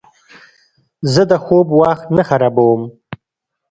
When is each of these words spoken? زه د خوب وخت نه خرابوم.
زه 1.13 1.21
د 1.31 1.33
خوب 1.43 1.67
وخت 1.81 2.07
نه 2.17 2.23
خرابوم. 2.29 2.81